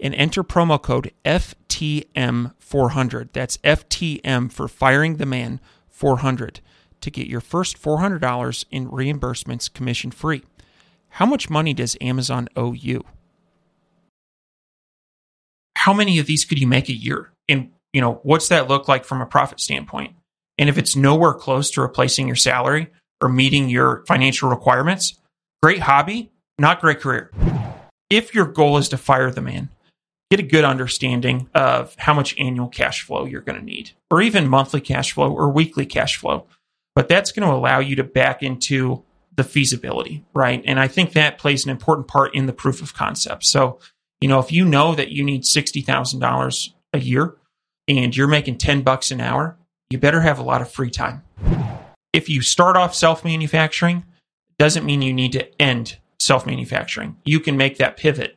[0.00, 3.28] and enter promo code FTM400.
[3.32, 6.60] That's FTM for Firing the Man 400
[7.00, 10.42] to get your first $400 in reimbursements commission free.
[11.10, 13.04] How much money does Amazon owe you?
[15.76, 17.32] How many of these could you make a year?
[17.48, 20.14] And, you know, what's that look like from a profit standpoint?
[20.58, 22.88] And if it's nowhere close to replacing your salary
[23.22, 25.18] or meeting your financial requirements,
[25.62, 27.30] great hobby, not great career.
[28.10, 29.70] If your goal is to fire the man,
[30.30, 34.22] get a good understanding of how much annual cash flow you're going to need, or
[34.22, 36.46] even monthly cash flow or weekly cash flow.
[36.94, 39.02] But that's going to allow you to back into
[39.36, 40.62] the feasibility, right?
[40.66, 43.44] And I think that plays an important part in the proof of concept.
[43.44, 43.78] So,
[44.20, 47.36] you know, if you know that you need $60,000 a year
[47.88, 49.56] and you're making 10 bucks an hour,
[49.88, 51.22] you better have a lot of free time.
[52.12, 54.04] If you start off self manufacturing,
[54.58, 57.16] doesn't mean you need to end self manufacturing.
[57.24, 58.36] You can make that pivot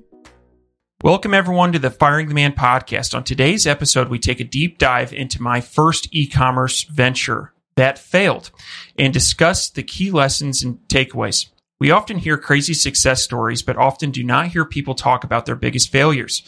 [1.03, 3.15] Welcome, everyone, to the Firing the Man podcast.
[3.15, 7.97] On today's episode, we take a deep dive into my first e commerce venture that
[7.97, 8.51] failed
[8.99, 11.47] and discuss the key lessons and takeaways.
[11.79, 15.55] We often hear crazy success stories, but often do not hear people talk about their
[15.55, 16.43] biggest failures.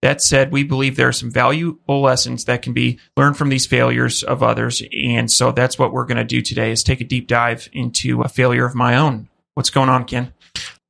[0.00, 3.66] That said, we believe there are some valuable lessons that can be learned from these
[3.66, 4.82] failures of others.
[4.90, 8.22] And so that's what we're going to do today is take a deep dive into
[8.22, 9.28] a failure of my own.
[9.52, 10.32] What's going on, Ken?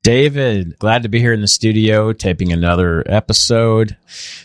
[0.09, 3.95] David, glad to be here in the studio taping another episode.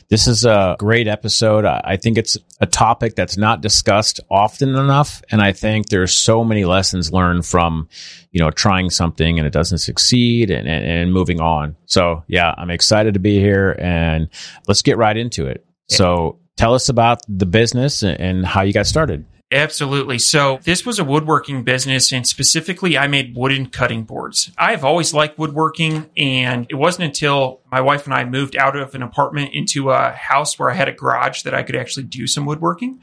[0.09, 1.63] This is a great episode.
[1.63, 5.22] I think it's a topic that's not discussed often enough.
[5.31, 7.88] And I think there's so many lessons learned from,
[8.34, 11.78] you know, trying something and it doesn't succeed and, and, and moving on.
[11.85, 14.28] So yeah, I'm excited to be here and
[14.68, 15.66] let's get right into it.
[15.88, 19.25] So tell us about the business and how you got started.
[19.53, 20.18] Absolutely.
[20.18, 24.52] So this was a woodworking business and specifically I made wooden cutting boards.
[24.58, 28.96] I've always liked woodworking and it wasn't until my wife and I moved out of
[28.96, 32.25] an apartment into a house where I had a garage that I could actually do
[32.25, 33.00] some woodworking.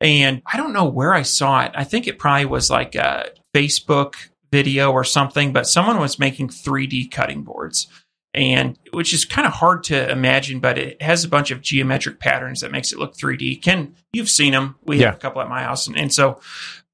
[0.00, 1.72] And I don't know where I saw it.
[1.74, 4.14] I think it probably was like a Facebook
[4.52, 7.88] video or something, but someone was making 3D cutting boards
[8.34, 12.20] and which is kind of hard to imagine, but it has a bunch of geometric
[12.20, 13.62] patterns that makes it look 3D.
[13.62, 14.76] Ken, you've seen them.
[14.84, 15.06] We yeah.
[15.06, 15.86] have a couple at my house.
[15.86, 16.40] And, and so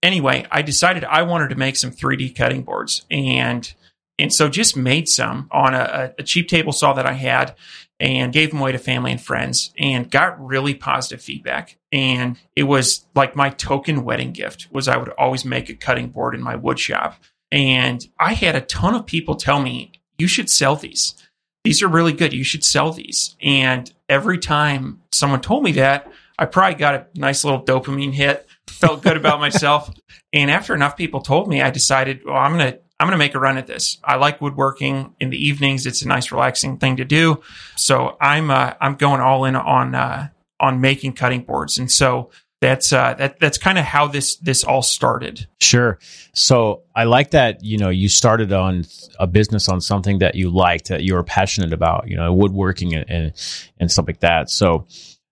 [0.03, 3.73] anyway, I decided I wanted to make some 3D cutting boards and,
[4.19, 7.57] and so just made some on a, a cheap table saw that I had
[8.01, 11.79] and gave them away to family and friends and got really positive feedback.
[11.93, 16.09] And it was like my token wedding gift was I would always make a cutting
[16.09, 17.21] board in my wood shop.
[17.51, 21.15] And I had a ton of people tell me, you should sell these
[21.65, 22.33] these are really good.
[22.33, 23.37] You should sell these.
[23.43, 28.47] And every time someone told me that, I probably got a nice little dopamine hit,
[28.67, 29.91] felt good about myself.
[30.33, 33.19] And after enough people told me, I decided, well, I'm going to, I'm going to
[33.19, 33.99] make a run at this.
[34.03, 35.87] I like woodworking in the evenings.
[35.87, 37.41] It's a nice, relaxing thing to do.
[37.77, 41.79] So I'm, uh, I'm going all in on, uh, on making cutting boards.
[41.79, 42.31] And so
[42.65, 45.47] that's uh, that that's kind of how this this all started.
[45.61, 45.99] Sure.
[46.33, 48.85] So I like that you know you started on
[49.19, 52.95] a business on something that you liked that you were passionate about, you know, woodworking
[52.95, 53.33] and and,
[53.79, 54.49] and stuff like that.
[54.49, 54.87] So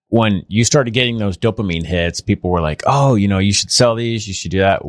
[0.09, 3.71] when you started getting those dopamine hits, people were like, "Oh, you know, you should
[3.71, 4.27] sell these.
[4.27, 4.81] You should do that."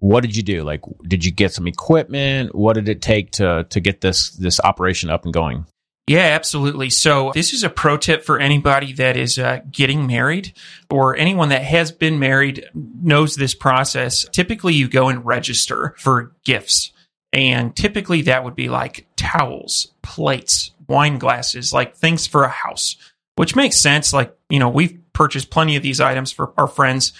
[0.00, 0.64] What did you do?
[0.64, 2.56] Like, did you get some equipment?
[2.56, 5.66] What did it take to to get this this operation up and going?
[6.06, 6.90] Yeah, absolutely.
[6.90, 10.52] So this is a pro tip for anybody that is uh, getting married
[10.90, 14.26] or anyone that has been married knows this process.
[14.30, 16.92] Typically, you go and register for gifts.
[17.32, 22.96] And typically that would be like towels, plates, wine glasses, like things for a house,
[23.36, 24.12] which makes sense.
[24.12, 27.12] Like, you know, we've purchased plenty of these items for our friends.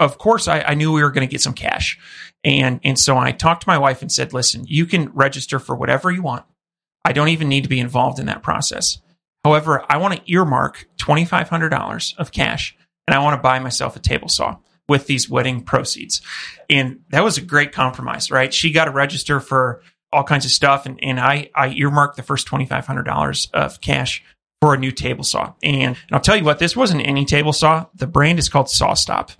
[0.00, 1.98] Of course, I, I knew we were going to get some cash.
[2.42, 5.76] And, and so I talked to my wife and said, listen, you can register for
[5.76, 6.44] whatever you want
[7.04, 8.98] I don't even need to be involved in that process.
[9.44, 12.76] However, I want to earmark $2,500 of cash
[13.06, 14.56] and I want to buy myself a table saw
[14.88, 16.20] with these wedding proceeds.
[16.70, 18.52] And that was a great compromise, right?
[18.52, 19.82] She got to register for
[20.12, 20.86] all kinds of stuff.
[20.86, 24.22] And, and I, I earmarked the first $2,500 of cash
[24.60, 25.54] for a new table saw.
[25.62, 27.86] And, and I'll tell you what, this wasn't any table saw.
[27.94, 29.36] The brand is called SawStop.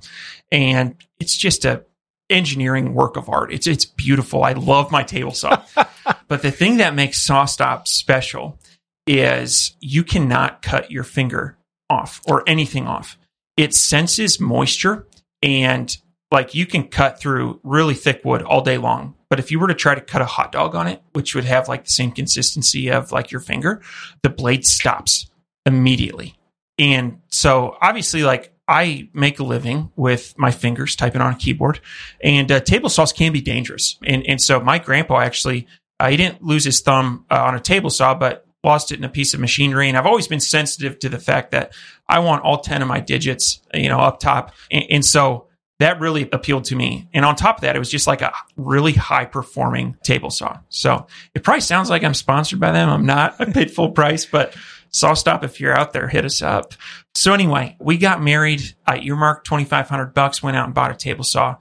[0.50, 1.84] And it's just a
[2.30, 3.52] engineering work of art.
[3.52, 4.44] It's, it's beautiful.
[4.44, 5.62] I love my table saw.
[6.28, 8.58] but the thing that makes saw SawStop special
[9.06, 11.56] is you cannot cut your finger
[11.90, 13.18] off or anything off.
[13.56, 15.06] It senses moisture
[15.42, 15.94] and
[16.30, 19.14] like you can cut through really thick wood all day long.
[19.28, 21.44] But if you were to try to cut a hot dog on it, which would
[21.44, 23.82] have like the same consistency of like your finger,
[24.22, 25.30] the blade stops
[25.66, 26.34] immediately.
[26.78, 31.80] And so obviously like I make a living with my fingers typing on a keyboard
[32.22, 33.98] and uh, table saws can be dangerous.
[34.04, 35.66] And, and so my grandpa actually,
[35.98, 39.04] uh, he didn't lose his thumb uh, on a table saw, but lost it in
[39.04, 39.88] a piece of machinery.
[39.88, 41.72] And I've always been sensitive to the fact that
[42.08, 44.52] I want all 10 of my digits, you know, up top.
[44.70, 45.48] And, and so
[45.80, 47.08] that really appealed to me.
[47.12, 50.60] And on top of that, it was just like a really high performing table saw.
[50.68, 52.88] So it probably sounds like I'm sponsored by them.
[52.88, 53.34] I'm not.
[53.40, 54.54] I paid full price, but
[54.92, 56.74] SawStop, if you're out there, hit us up.
[57.14, 58.62] So anyway, we got married.
[58.86, 61.56] I earmarked 2,500 bucks, went out and bought a table saw.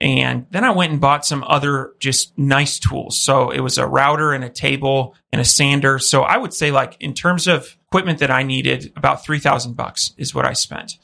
[0.00, 3.18] And then I went and bought some other just nice tools.
[3.18, 5.98] So it was a router and a table and a sander.
[5.98, 10.12] So I would say like in terms of equipment that I needed, about 3000 bucks
[10.18, 10.98] is what I spent.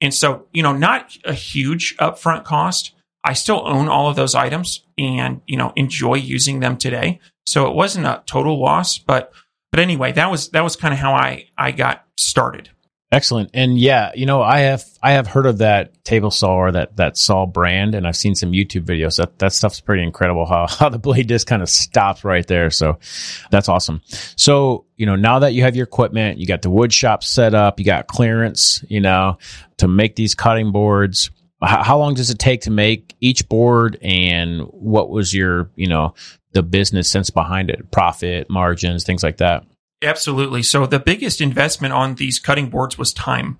[0.00, 2.92] And so, you know, not a huge upfront cost.
[3.24, 7.18] I still own all of those items and, you know, enjoy using them today.
[7.46, 9.32] So it wasn't a total loss, but
[9.72, 12.70] but anyway, that was that was kind of how I I got started.
[13.12, 13.50] Excellent.
[13.54, 16.96] And yeah, you know, I have I have heard of that table saw or that
[16.96, 19.18] that saw brand, and I've seen some YouTube videos.
[19.18, 20.44] That that stuff's pretty incredible.
[20.44, 22.68] How how the blade just kind of stops right there.
[22.70, 22.98] So
[23.52, 24.02] that's awesome.
[24.08, 27.54] So you know, now that you have your equipment, you got the wood shop set
[27.54, 29.38] up, you got clearance, you know,
[29.76, 31.30] to make these cutting boards.
[31.62, 35.86] How, how long does it take to make each board, and what was your you
[35.86, 36.14] know
[36.54, 39.64] the business sense behind it, profit margins, things like that?
[40.02, 40.62] Absolutely.
[40.62, 43.58] So the biggest investment on these cutting boards was time.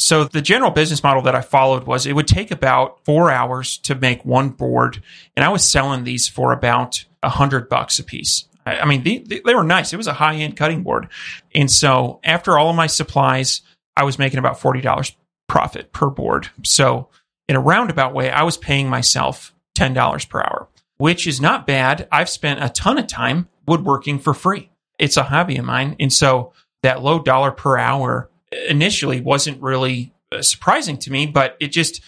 [0.00, 3.78] So the general business model that I followed was it would take about four hours
[3.78, 5.02] to make one board,
[5.36, 8.44] and I was selling these for about a hundred bucks a piece.
[8.64, 9.92] I mean, they, they were nice.
[9.92, 11.08] It was a high end cutting board,
[11.54, 13.62] and so after all of my supplies,
[13.96, 15.16] I was making about forty dollars
[15.48, 16.48] profit per board.
[16.64, 17.08] So
[17.48, 20.68] in a roundabout way, I was paying myself ten dollars per hour,
[20.98, 22.06] which is not bad.
[22.12, 25.96] I've spent a ton of time woodworking for free it's a hobby of mine.
[26.00, 26.52] And so
[26.82, 28.30] that low dollar per hour
[28.68, 32.00] initially wasn't really uh, surprising to me, but it just,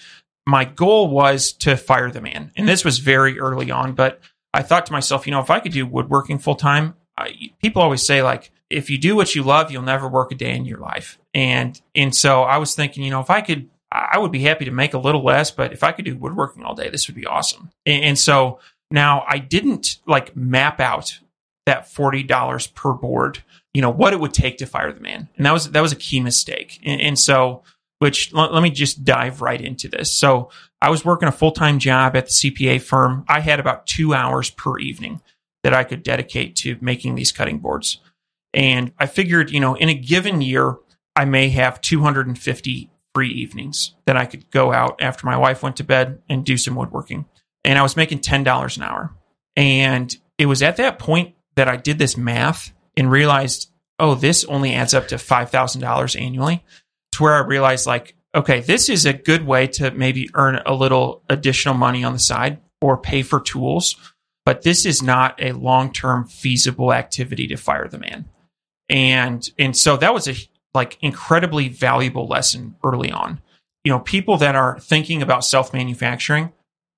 [0.46, 2.52] my goal was to fire the man.
[2.56, 4.20] And this was very early on, but
[4.52, 6.94] I thought to myself, you know, if I could do woodworking full time,
[7.62, 10.54] people always say like, if you do what you love, you'll never work a day
[10.54, 11.18] in your life.
[11.34, 14.64] And, and so I was thinking, you know, if I could, I would be happy
[14.64, 17.16] to make a little less, but if I could do woodworking all day, this would
[17.16, 17.70] be awesome.
[17.84, 18.60] And, and so
[18.90, 21.18] now I didn't like map out
[21.70, 25.28] that $40 per board, you know, what it would take to fire the man.
[25.36, 26.80] And that was, that was a key mistake.
[26.84, 27.62] And, and so,
[28.00, 30.12] which let, let me just dive right into this.
[30.18, 30.50] So
[30.82, 33.24] I was working a full time job at the CPA firm.
[33.28, 35.20] I had about two hours per evening
[35.62, 37.98] that I could dedicate to making these cutting boards.
[38.52, 40.76] And I figured, you know, in a given year,
[41.14, 45.76] I may have 250 free evenings that I could go out after my wife went
[45.76, 47.26] to bed and do some woodworking.
[47.64, 49.14] And I was making $10 an hour.
[49.56, 54.44] And it was at that point that I did this math and realized, oh, this
[54.44, 56.64] only adds up to $5,000 annually.
[57.12, 60.74] To where I realized, like, okay, this is a good way to maybe earn a
[60.74, 63.96] little additional money on the side or pay for tools.
[64.44, 68.28] But this is not a long term feasible activity to fire the man.
[68.88, 70.34] And, and so that was a
[70.74, 73.40] like incredibly valuable lesson early on.
[73.84, 76.52] You know, people that are thinking about self manufacturing,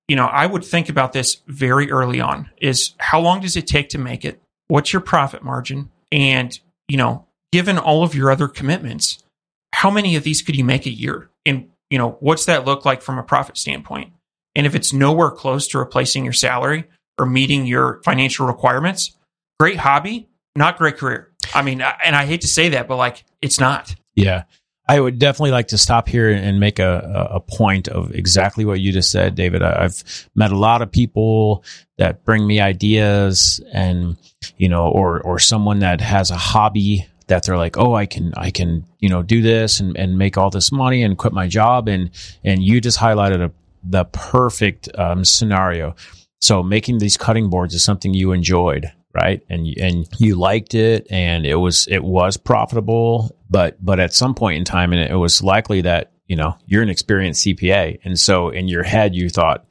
[0.07, 3.67] you know, I would think about this very early on is how long does it
[3.67, 4.41] take to make it?
[4.73, 5.91] What's your profit margin?
[6.11, 9.23] And, you know, given all of your other commitments,
[9.71, 11.29] how many of these could you make a year?
[11.45, 14.13] And, you know, what's that look like from a profit standpoint?
[14.55, 16.85] And if it's nowhere close to replacing your salary
[17.19, 19.15] or meeting your financial requirements,
[19.59, 21.31] great hobby, not great career.
[21.53, 23.93] I mean, and I hate to say that, but like it's not.
[24.15, 24.45] Yeah.
[24.93, 28.79] I would definitely like to stop here and make a, a point of exactly what
[28.79, 29.63] you just said, David.
[29.63, 30.03] I've
[30.35, 31.63] met a lot of people
[31.97, 34.17] that bring me ideas and,
[34.55, 38.33] you know, or, or someone that has a hobby that they're like, oh, I can,
[38.37, 41.47] I can, you know, do this and, and make all this money and quit my
[41.47, 41.87] job.
[41.87, 42.11] And,
[42.43, 43.51] and you just highlighted a,
[43.83, 45.95] the perfect um, scenario.
[46.39, 49.41] So making these cutting boards is something you enjoyed right?
[49.49, 54.35] And and you liked it, and it was it was profitable, but but at some
[54.35, 58.19] point in time, and it was likely that you know you're an experienced CPA, and
[58.19, 59.65] so in your head you thought,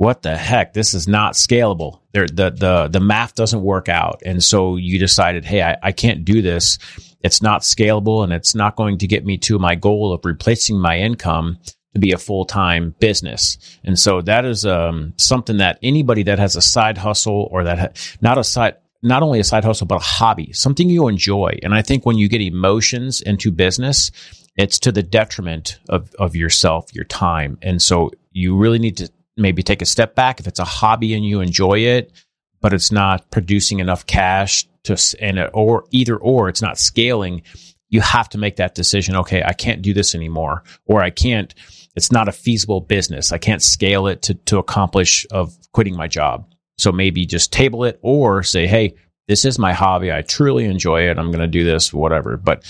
[0.00, 0.72] what the heck?
[0.72, 2.00] This is not scalable.
[2.12, 4.22] There, the, the, the math doesn't work out.
[4.24, 6.78] And so you decided, Hey, I, I can't do this.
[7.20, 10.80] It's not scalable and it's not going to get me to my goal of replacing
[10.80, 11.58] my income
[11.94, 13.58] to be a full time business.
[13.84, 17.78] And so that is um, something that anybody that has a side hustle or that
[17.78, 21.58] ha- not a side, not only a side hustle, but a hobby, something you enjoy.
[21.62, 24.10] And I think when you get emotions into business,
[24.56, 27.58] it's to the detriment of, of yourself, your time.
[27.62, 30.38] And so you really need to maybe take a step back.
[30.38, 32.12] If it's a hobby and you enjoy it,
[32.60, 37.42] but it's not producing enough cash to, and it, or either or it's not scaling,
[37.88, 39.16] you have to make that decision.
[39.16, 41.54] Okay, I can't do this anymore, or I can't,
[42.00, 43.30] it's not a feasible business.
[43.30, 46.46] I can't scale it to, to accomplish of quitting my job.
[46.78, 48.94] So maybe just table it or say, Hey,
[49.28, 50.10] this is my hobby.
[50.10, 51.18] I truly enjoy it.
[51.18, 52.38] I'm going to do this, whatever.
[52.38, 52.62] But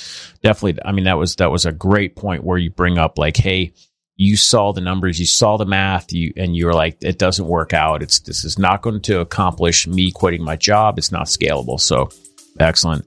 [0.42, 3.36] definitely, I mean, that was, that was a great point where you bring up like,
[3.36, 3.72] Hey,
[4.16, 7.72] you saw the numbers, you saw the math, you, and you're like, it doesn't work
[7.72, 8.02] out.
[8.02, 10.98] It's, this is not going to accomplish me quitting my job.
[10.98, 11.78] It's not scalable.
[11.78, 12.10] So
[12.58, 13.06] excellent.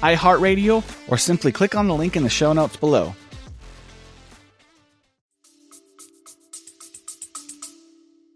[0.00, 3.14] iHeartRadio, or simply click on the link in the show notes below.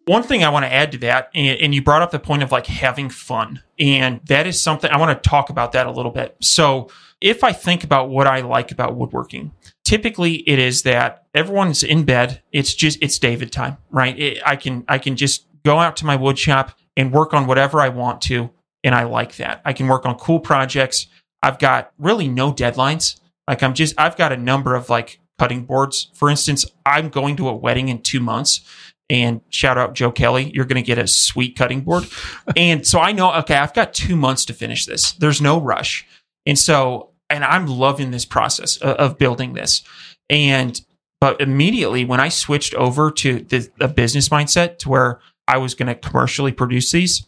[0.07, 2.51] One thing I want to add to that, and, you brought up the point of
[2.51, 6.11] like having fun, and that is something I want to talk about that a little
[6.11, 6.37] bit.
[6.41, 6.89] So,
[7.21, 9.53] if I think about what I like about woodworking,
[9.85, 12.43] typically it is that everyone's in bed.
[12.51, 14.19] It's just it's David time, right?
[14.19, 17.47] It, I can I can just go out to my wood shop and work on
[17.47, 18.51] whatever I want to,
[18.83, 19.61] and I like that.
[19.65, 21.07] I can work on cool projects.
[21.43, 23.19] I've got really no deadlines.
[23.49, 26.11] Like I'm just I've got a number of like cutting boards.
[26.15, 28.61] For instance, I'm going to a wedding in two months.
[29.09, 32.05] And shout out Joe Kelly, you're going to get a sweet cutting board.
[32.57, 35.13] and so I know, okay, I've got two months to finish this.
[35.13, 36.07] There's no rush.
[36.47, 39.83] And so, and I'm loving this process of, building this.
[40.29, 40.81] And,
[41.21, 45.75] but immediately when I switched over to the, the business mindset to where I was
[45.75, 47.27] going to commercially produce these,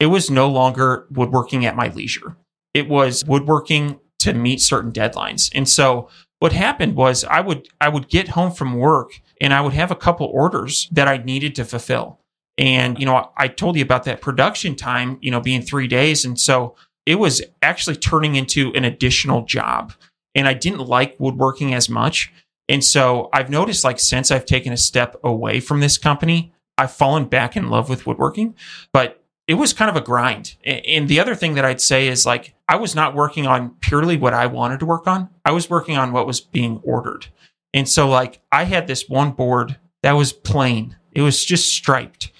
[0.00, 2.36] it was no longer woodworking at my leisure.
[2.74, 5.50] It was woodworking to meet certain deadlines.
[5.54, 6.08] And so
[6.38, 9.90] what happened was I would I would get home from work and I would have
[9.90, 12.20] a couple orders that I needed to fulfill.
[12.56, 16.24] And you know, I told you about that production time, you know, being 3 days
[16.24, 19.94] and so it was actually turning into an additional job.
[20.34, 22.32] And I didn't like woodworking as much.
[22.68, 26.92] And so I've noticed like since I've taken a step away from this company, I've
[26.92, 28.54] fallen back in love with woodworking,
[28.92, 30.56] but it was kind of a grind.
[30.62, 34.18] And the other thing that I'd say is like, I was not working on purely
[34.18, 35.30] what I wanted to work on.
[35.44, 37.26] I was working on what was being ordered.
[37.72, 40.96] And so like I had this one board that was plain.
[41.12, 42.30] It was just striped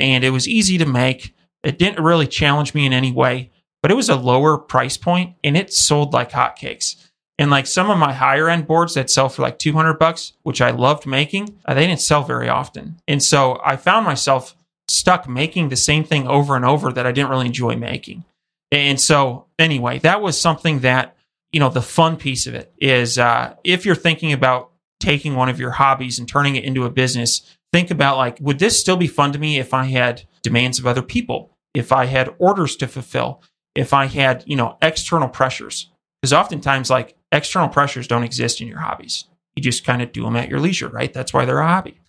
[0.00, 1.34] and it was easy to make.
[1.62, 5.36] It didn't really challenge me in any way, but it was a lower price point
[5.44, 6.96] and it sold like hotcakes.
[7.38, 10.60] And like some of my higher end boards that sell for like 200 bucks, which
[10.60, 12.98] I loved making, uh, they didn't sell very often.
[13.06, 14.56] And so I found myself
[14.88, 18.24] stuck making the same thing over and over that I didn't really enjoy making.
[18.72, 21.16] And so, anyway, that was something that,
[21.52, 25.48] you know, the fun piece of it is uh, if you're thinking about taking one
[25.48, 28.96] of your hobbies and turning it into a business, think about like, would this still
[28.96, 32.76] be fun to me if I had demands of other people, if I had orders
[32.76, 33.42] to fulfill,
[33.74, 35.90] if I had, you know, external pressures?
[36.20, 39.24] Because oftentimes, like, external pressures don't exist in your hobbies.
[39.54, 41.12] You just kind of do them at your leisure, right?
[41.12, 42.00] That's why they're a hobby.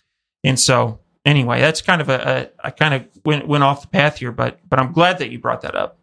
[0.42, 3.88] And so, anyway, that's kind of a, a I kind of went went off the
[3.88, 5.98] path here, but but I'm glad that you brought that up.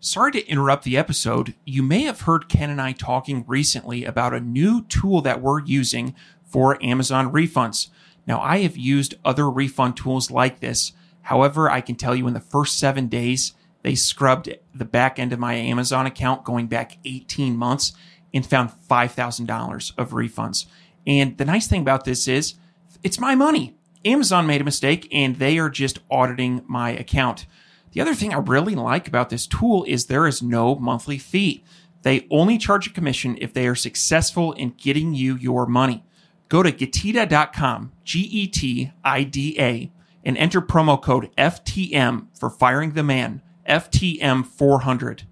[0.00, 1.54] Sorry to interrupt the episode.
[1.64, 5.60] You may have heard Ken and I talking recently about a new tool that we're
[5.60, 7.88] using for Amazon refunds.
[8.26, 10.92] Now, I have used other refund tools like this.
[11.22, 15.32] However, I can tell you in the first seven days, they scrubbed the back end
[15.32, 17.92] of my Amazon account going back 18 months
[18.32, 20.66] and found $5,000 of refunds.
[21.06, 22.54] And the nice thing about this is
[23.02, 23.77] it's my money.
[24.08, 27.46] Amazon made a mistake and they are just auditing my account.
[27.92, 31.64] The other thing I really like about this tool is there is no monthly fee.
[32.02, 36.04] They only charge a commission if they are successful in getting you your money.
[36.48, 39.92] Go to getida.com, G E T I D A,
[40.24, 45.24] and enter promo code FTM for firing the man, FTM400.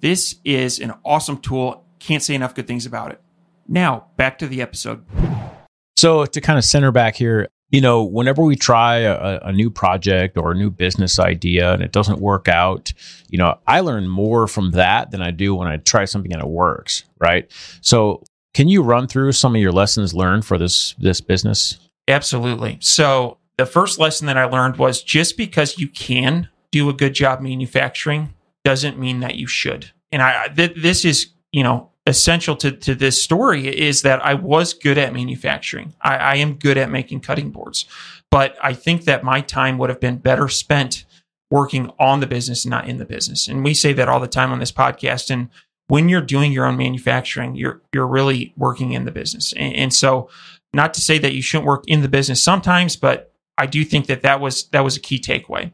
[0.00, 1.84] This is an awesome tool.
[2.00, 3.20] Can't say enough good things about it.
[3.68, 5.04] Now, back to the episode.
[5.96, 9.68] So to kind of center back here, you know, whenever we try a, a, new
[9.68, 12.92] project or a new business idea and it doesn't work out,
[13.28, 16.40] you know, I learn more from that than I do when I try something and
[16.40, 17.50] it works, right?
[17.80, 21.80] So, can you run through some of your lessons learned for this this business?
[22.06, 22.78] Absolutely.
[22.80, 27.12] So, the first lesson that I learned was just because you can do a good
[27.12, 29.90] job manufacturing doesn't mean that you should.
[30.12, 34.34] And I th- this is, you know, essential to, to this story is that I
[34.34, 35.94] was good at manufacturing.
[36.02, 37.86] I, I am good at making cutting boards,
[38.30, 41.06] but I think that my time would have been better spent
[41.50, 43.48] working on the business, not in the business.
[43.48, 45.30] And we say that all the time on this podcast.
[45.30, 45.48] And
[45.86, 49.52] when you're doing your own manufacturing, you're you're really working in the business.
[49.54, 50.28] And, and so,
[50.72, 54.06] not to say that you shouldn't work in the business sometimes, but I do think
[54.06, 55.72] that that was that was a key takeaway.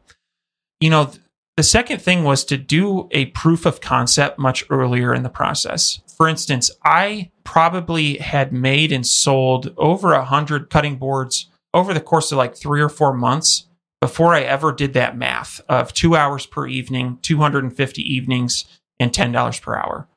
[0.79, 1.11] You know,
[1.57, 6.01] the second thing was to do a proof of concept much earlier in the process.
[6.21, 11.99] For instance, I probably had made and sold over a hundred cutting boards over the
[11.99, 13.67] course of like three or four months
[13.99, 18.65] before I ever did that math of two hours per evening, 250 evenings,
[18.99, 20.09] and $10 per hour.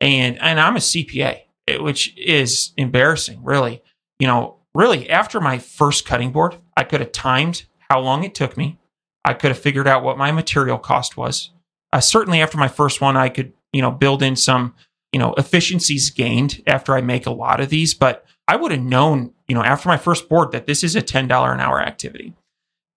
[0.00, 1.42] And, and I'm a CPA,
[1.78, 3.80] which is embarrassing, really.
[4.18, 8.34] You know, really, after my first cutting board, I could have timed how long it
[8.34, 8.80] took me.
[9.24, 11.52] I could have figured out what my material cost was.
[11.92, 14.74] Uh, certainly, after my first one, I could you know build in some
[15.14, 17.94] you know efficiencies gained after I make a lot of these.
[17.94, 21.02] But I would have known you know after my first board that this is a
[21.02, 22.34] ten dollar an hour activity,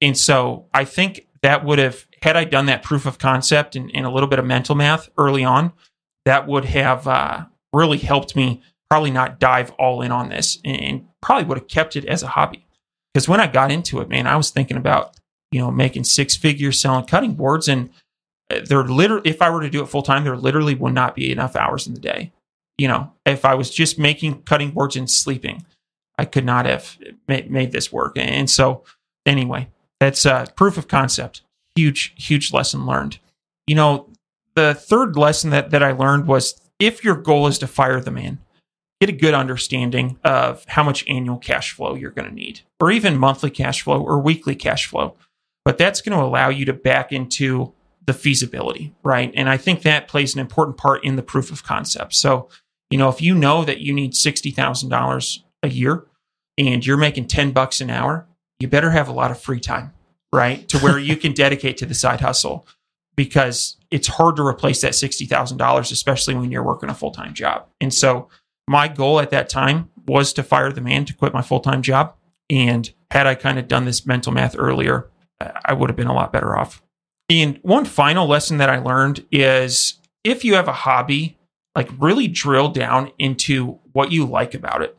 [0.02, 3.90] and so I think that would have had I done that proof of concept and,
[3.94, 5.72] and a little bit of mental math early on,
[6.26, 10.82] that would have uh, really helped me probably not dive all in on this and,
[10.82, 12.66] and probably would have kept it as a hobby.
[13.14, 15.18] Because when I got into it, man, I was thinking about
[15.52, 17.68] you know, making six figures selling cutting boards.
[17.68, 17.90] And
[18.50, 21.32] there literally, if I were to do it full time, there literally would not be
[21.32, 22.32] enough hours in the day.
[22.78, 25.66] You know, if I was just making cutting boards and sleeping,
[26.18, 28.18] I could not have made this work.
[28.18, 28.84] And so,
[29.26, 31.42] anyway, that's uh, proof of concept.
[31.76, 33.20] Huge, huge lesson learned.
[33.66, 34.10] You know,
[34.56, 38.12] the third lesson that, that I learned was if your goal is to fire the
[38.12, 38.40] man,
[39.02, 42.92] get a good understanding of how much annual cash flow you're going to need, or
[42.92, 45.16] even monthly cash flow or weekly cash flow
[45.68, 47.74] but that's going to allow you to back into
[48.08, 49.32] the feasibility, right?
[49.36, 52.16] And I think that plays an important part in the proof of concept.
[52.16, 52.50] So,
[52.90, 56.08] you know, if you know that you need $60,000 a year
[56.58, 58.26] and you're making 10 bucks an hour,
[58.60, 59.94] you better have a lot of free time,
[60.34, 60.68] right?
[60.70, 62.66] To where you can dedicate to the side hustle
[63.18, 67.68] because it's hard to replace that $60,000, especially when you're working a full time job.
[67.82, 68.30] And so,
[68.70, 71.82] my goal at that time was to fire the man to quit my full time
[71.82, 72.16] job.
[72.50, 75.10] And had I kind of done this mental math earlier,
[75.66, 76.82] I would have been a lot better off.
[77.30, 81.38] And one final lesson that I learned is if you have a hobby,
[81.76, 84.98] like really drill down into what you like about it.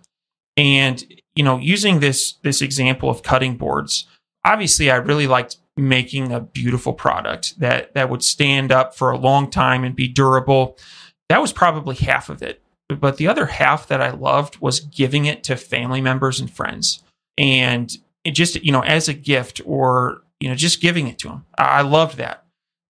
[0.57, 4.07] And you know, using this this example of cutting boards,
[4.45, 9.19] obviously I really liked making a beautiful product that that would stand up for a
[9.19, 10.77] long time and be durable.
[11.29, 12.63] That was probably half of it.
[12.89, 17.03] But the other half that I loved was giving it to family members and friends.
[17.37, 21.29] And it just, you know, as a gift or you know, just giving it to
[21.29, 21.47] them.
[21.57, 22.45] I loved that.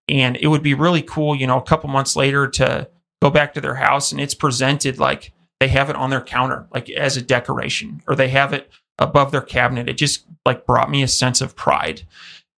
[0.09, 2.89] And it would be really cool, you know, a couple months later to
[3.21, 6.69] go back to their house and it's presented like they have it on their counter,
[6.73, 9.89] like as a decoration, or they have it above their cabinet.
[9.89, 12.07] It just like brought me a sense of pride.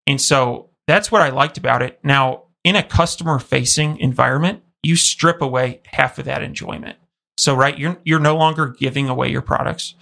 [0.06, 2.00] And so that's what I liked about it.
[2.04, 6.98] Now, in a customer facing environment, you strip away half of that enjoyment.
[7.38, 9.96] So, right, you're, you're no longer giving away your products.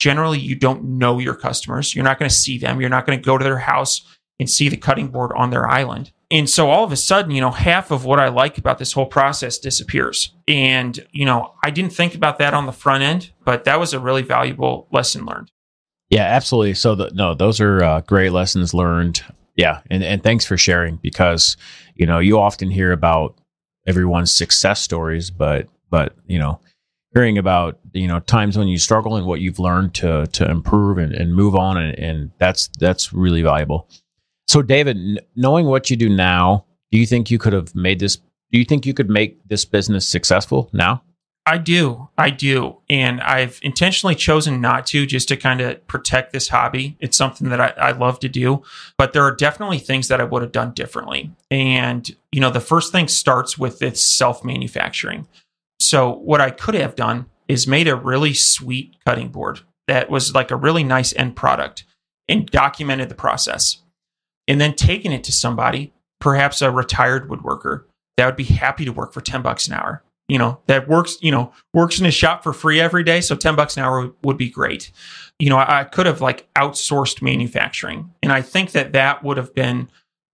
[0.00, 1.94] Generally, you don't know your customers.
[1.94, 2.80] You're not going to see them.
[2.80, 4.04] You're not going to go to their house
[4.40, 6.10] and see the cutting board on their island.
[6.30, 8.92] And so all of a sudden, you know, half of what I like about this
[8.92, 10.32] whole process disappears.
[10.48, 13.92] And, you know, I didn't think about that on the front end, but that was
[13.92, 15.50] a really valuable lesson learned.
[16.08, 16.74] Yeah, absolutely.
[16.74, 19.22] So, the, no, those are uh, great lessons learned.
[19.56, 19.80] Yeah.
[19.90, 21.56] And, and thanks for sharing because,
[21.94, 23.38] you know, you often hear about
[23.86, 26.60] everyone's success stories, but, but, you know,
[27.12, 30.96] hearing about you know times when you struggle and what you've learned to to improve
[30.96, 33.88] and, and move on and, and that's that's really valuable
[34.50, 38.16] so, David, knowing what you do now, do you think you could have made this?
[38.16, 41.04] Do you think you could make this business successful now?
[41.46, 42.08] I do.
[42.18, 42.78] I do.
[42.90, 46.96] And I've intentionally chosen not to just to kind of protect this hobby.
[46.98, 48.64] It's something that I, I, love to do,
[48.98, 51.30] but there are definitely things that I would have done differently.
[51.48, 55.28] And, you know, the first thing starts with its self manufacturing.
[55.78, 60.34] So, what I could have done is made a really sweet cutting board that was
[60.34, 61.84] like a really nice end product
[62.28, 63.78] and documented the process
[64.50, 67.84] and then taking it to somebody, perhaps a retired woodworker
[68.16, 70.02] that would be happy to work for 10 bucks an hour.
[70.28, 73.20] you know, that works, you know, works in his shop for free every day.
[73.20, 74.90] So 10 bucks an hour would, be great.
[75.38, 78.12] You know, I, I could have like outsourced manufacturing.
[78.24, 79.88] And I think that that would have been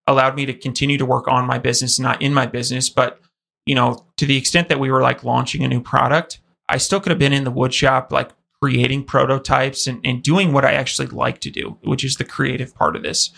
[0.07, 2.89] allowed me to continue to work on my business, not in my business.
[2.89, 3.21] But,
[3.67, 7.01] you know, to the extent that we were like launching a new product, I still
[7.01, 8.31] could have been in the wood shop, like
[8.63, 12.75] creating prototypes and, and doing what I actually like to do, which is the creative
[12.75, 13.31] part of this.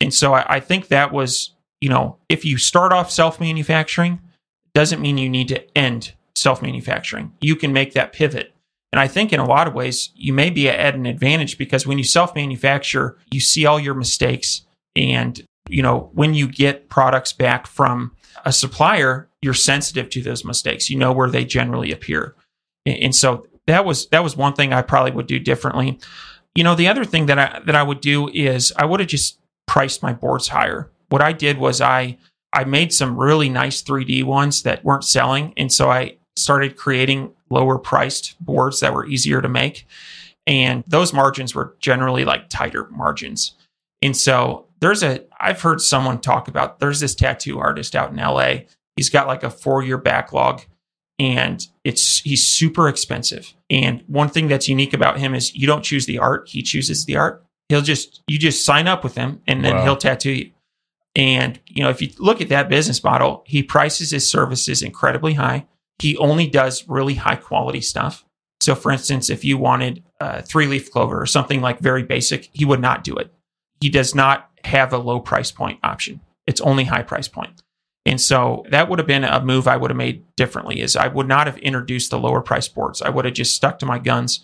[0.00, 4.20] And so I, I think that was, you know, if you start off self manufacturing,
[4.74, 7.32] doesn't mean you need to end self manufacturing.
[7.40, 8.54] You can make that pivot.
[8.92, 11.86] And I think in a lot of ways, you may be at an advantage because
[11.86, 14.62] when you self manufacture, you see all your mistakes.
[14.96, 18.12] And, you know, when you get products back from
[18.44, 20.90] a supplier, you're sensitive to those mistakes.
[20.90, 22.34] You know where they generally appear.
[22.86, 25.98] And so that was that was one thing I probably would do differently.
[26.54, 29.08] You know, the other thing that I that I would do is I would have
[29.08, 30.90] just priced my boards higher.
[31.08, 32.18] What I did was I
[32.52, 35.52] I made some really nice 3D ones that weren't selling.
[35.56, 39.86] And so I started creating lower priced boards that were easier to make.
[40.46, 43.56] And those margins were generally like tighter margins.
[44.02, 48.16] And so there's a, I've heard someone talk about, there's this tattoo artist out in
[48.16, 48.66] LA.
[48.96, 50.62] He's got like a four year backlog
[51.18, 53.54] and it's, he's super expensive.
[53.70, 57.04] And one thing that's unique about him is you don't choose the art, he chooses
[57.04, 57.44] the art.
[57.68, 59.84] He'll just, you just sign up with him and then wow.
[59.84, 60.50] he'll tattoo you.
[61.16, 65.34] And, you know, if you look at that business model, he prices his services incredibly
[65.34, 65.66] high.
[66.00, 68.24] He only does really high quality stuff.
[68.60, 72.50] So, for instance, if you wanted a three leaf clover or something like very basic,
[72.52, 73.32] he would not do it.
[73.80, 76.20] He does not have a low price point option.
[76.46, 77.62] It's only high price point.
[78.06, 81.08] And so that would have been a move I would have made differently is I
[81.08, 83.00] would not have introduced the lower price boards.
[83.00, 84.40] I would have just stuck to my guns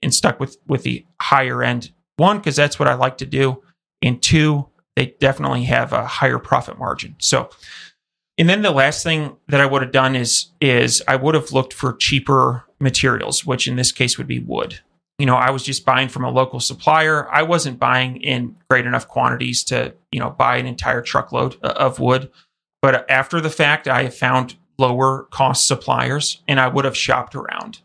[0.00, 1.92] and stuck with with the higher end.
[2.16, 3.62] One, because that's what I like to do.
[4.02, 7.16] And two, they definitely have a higher profit margin.
[7.18, 7.50] So,
[8.38, 11.52] and then the last thing that I would have done is is I would have
[11.52, 14.80] looked for cheaper materials, which in this case would be wood.
[15.18, 17.30] You know, I was just buying from a local supplier.
[17.30, 21.74] I wasn't buying in great enough quantities to, you know, buy an entire truckload uh,
[21.76, 22.30] of wood.
[22.82, 27.34] But after the fact, I have found lower cost suppliers and I would have shopped
[27.34, 27.80] around.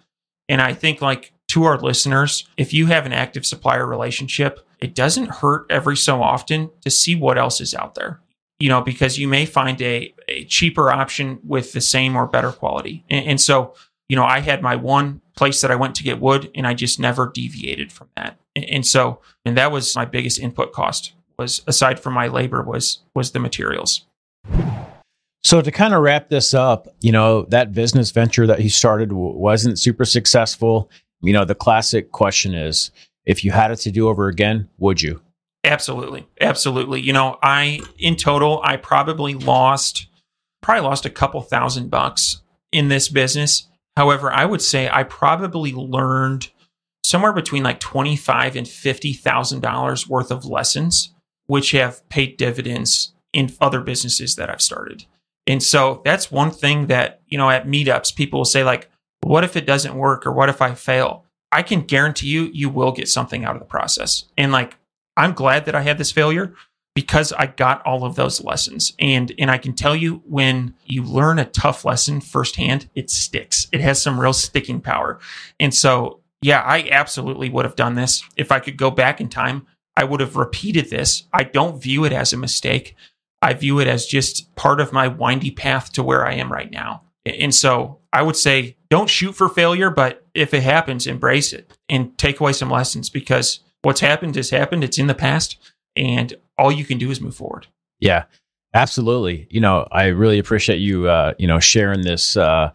[0.49, 4.95] And I think like to our listeners, if you have an active supplier relationship, it
[4.95, 8.19] doesn't hurt every so often to see what else is out there.
[8.59, 12.51] You know, because you may find a, a cheaper option with the same or better
[12.51, 13.05] quality.
[13.07, 13.75] And, and so,
[14.09, 16.73] you know, I had my one place that I went to get wood and I
[16.73, 18.39] just never deviated from that.
[18.55, 22.63] And, and so, and that was my biggest input cost was aside from my labor
[22.63, 24.07] was was the materials.
[25.47, 29.13] So to kind of wrap this up, you know, that business venture that he started
[29.13, 30.91] wasn't super successful.
[31.21, 32.91] You know, the classic question is,
[33.25, 35.21] if you had it to do over again, would you?
[35.63, 36.27] Absolutely.
[36.41, 36.99] Absolutely.
[36.99, 40.07] You know, I, in total, I probably lost,
[40.61, 42.41] probably lost a couple thousand bucks
[42.73, 43.69] in this business.
[43.95, 46.49] However, I would say I probably learned
[47.05, 53.13] somewhere between like twenty-five and fifty thousand dollars worth of lessons, which have paid dividends
[53.31, 55.05] in other businesses that I've started.
[55.47, 58.89] And so that's one thing that, you know, at meetups, people will say, like,
[59.21, 61.25] what if it doesn't work or what if I fail?
[61.51, 64.25] I can guarantee you, you will get something out of the process.
[64.37, 64.75] And like,
[65.15, 66.53] I'm glad that I had this failure
[66.93, 68.93] because I got all of those lessons.
[68.99, 73.67] And and I can tell you when you learn a tough lesson firsthand, it sticks.
[73.71, 75.19] It has some real sticking power.
[75.59, 78.23] And so, yeah, I absolutely would have done this.
[78.35, 81.23] If I could go back in time, I would have repeated this.
[81.33, 82.95] I don't view it as a mistake.
[83.41, 86.71] I view it as just part of my windy path to where I am right
[86.71, 87.03] now.
[87.25, 91.77] And so I would say don't shoot for failure, but if it happens, embrace it
[91.89, 94.83] and take away some lessons because what's happened has happened.
[94.83, 95.57] It's in the past
[95.95, 97.67] and all you can do is move forward.
[97.99, 98.25] Yeah,
[98.73, 99.47] absolutely.
[99.49, 102.71] You know, I really appreciate you, uh, you know, sharing this, uh,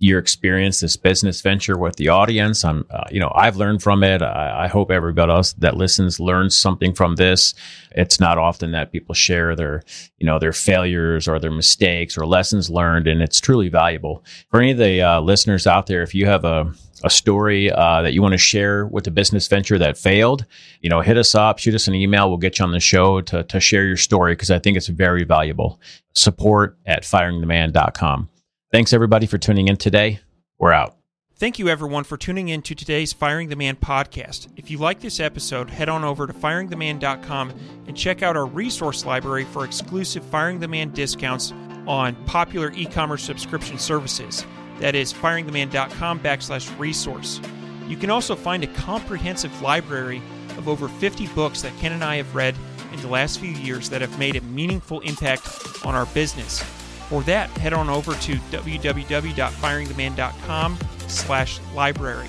[0.00, 2.64] your experience, this business venture with the audience.
[2.64, 4.22] I'm, uh, you know, I've learned from it.
[4.22, 7.52] I, I, hope everybody else that listens learns something from this.
[7.90, 9.82] It's not often that people share their,
[10.18, 14.60] you know, their failures or their mistakes or lessons learned, and it's truly valuable for
[14.60, 16.02] any of the uh, listeners out there.
[16.02, 16.72] If you have a
[17.04, 20.44] a story uh, that you want to share with the business venture that failed,
[20.80, 22.28] you know, hit us up, shoot us an email.
[22.28, 24.88] We'll get you on the show to, to share your story because I think it's
[24.88, 25.80] very valuable.
[26.14, 28.28] Support at firingtheman.com.
[28.70, 30.20] Thanks everybody for tuning in today.
[30.58, 30.94] We're out.
[31.36, 34.48] Thank you everyone for tuning in to today's Firing the Man podcast.
[34.56, 37.52] If you like this episode, head on over to firingtheman.com
[37.86, 41.54] and check out our resource library for exclusive Firing the Man discounts
[41.86, 44.44] on popular e-commerce subscription services.
[44.80, 47.40] That is firingtheman.com backslash resource.
[47.86, 50.20] You can also find a comprehensive library
[50.58, 52.54] of over 50 books that Ken and I have read
[52.92, 56.62] in the last few years that have made a meaningful impact on our business.
[57.08, 62.28] For that, head on over to www.firingtheman.com slash library.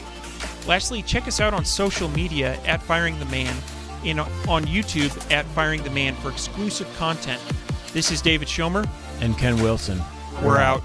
[0.67, 3.53] Lastly, check us out on social media at Firing the Man
[4.05, 7.41] and on YouTube at Firing the Man for exclusive content.
[7.91, 8.87] This is David Schomer.
[9.19, 10.01] And Ken Wilson.
[10.41, 10.81] We're out.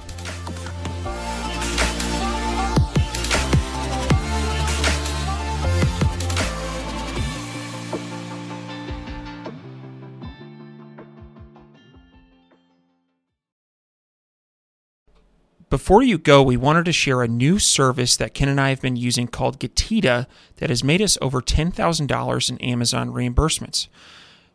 [15.74, 18.80] Before you go, we wanted to share a new service that Ken and I have
[18.80, 23.88] been using called Getida that has made us over $10,000 in Amazon reimbursements.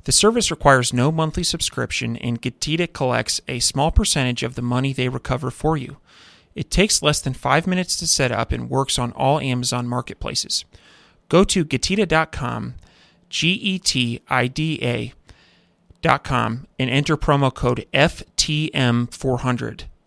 [0.06, 4.94] The service requires no monthly subscription, and Getida collects a small percentage of the money
[4.94, 5.98] they recover for you.
[6.56, 10.64] It takes less than five minutes to set up and works on all Amazon marketplaces.
[11.28, 12.76] Go to Getida.com,
[13.28, 14.80] G E T I D
[16.02, 19.84] A.com, and enter promo code FTM400.